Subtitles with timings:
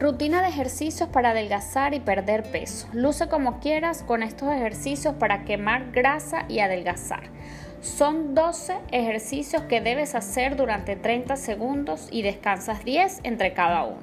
[0.00, 2.88] Rutina de ejercicios para adelgazar y perder peso.
[2.94, 7.24] Luce como quieras con estos ejercicios para quemar grasa y adelgazar.
[7.80, 14.02] Son 12 ejercicios que debes hacer durante 30 segundos y descansas 10 entre cada uno.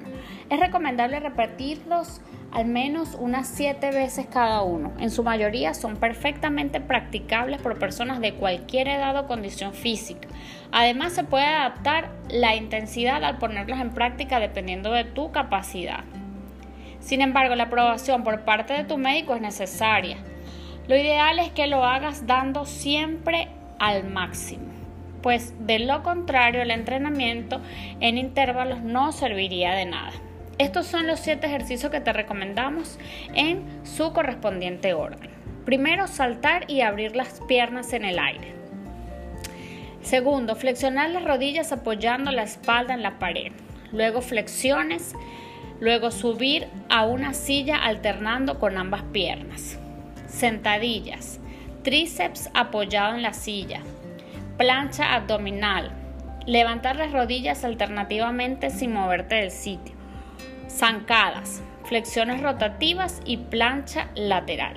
[0.50, 4.92] Es recomendable repetirlos al menos unas 7 veces cada uno.
[4.98, 10.26] En su mayoría son perfectamente practicables por personas de cualquier edad o condición física.
[10.72, 16.02] Además se puede adaptar la intensidad al ponerlos en práctica dependiendo de tu capacidad.
[16.98, 20.16] Sin embargo, la aprobación por parte de tu médico es necesaria.
[20.88, 24.66] Lo ideal es que lo hagas dando siempre al máximo,
[25.22, 27.60] pues de lo contrario el entrenamiento
[28.00, 30.12] en intervalos no serviría de nada.
[30.58, 32.98] Estos son los 7 ejercicios que te recomendamos
[33.34, 35.30] en su correspondiente orden.
[35.64, 38.54] Primero, saltar y abrir las piernas en el aire.
[40.02, 43.52] Segundo, flexionar las rodillas apoyando la espalda en la pared.
[43.92, 45.14] Luego flexiones.
[45.80, 49.78] Luego subir a una silla alternando con ambas piernas.
[50.26, 51.38] Sentadillas
[51.88, 53.80] tríceps apoyado en la silla,
[54.58, 55.90] plancha abdominal,
[56.44, 59.94] levantar las rodillas alternativamente sin moverte del sitio,
[60.68, 64.76] zancadas, flexiones rotativas y plancha lateral.